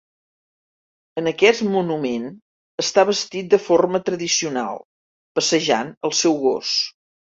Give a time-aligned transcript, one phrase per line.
[1.21, 2.25] En aquest monument
[2.85, 4.83] està vestit de forma tradicional,
[5.41, 6.73] passejant el seu gos.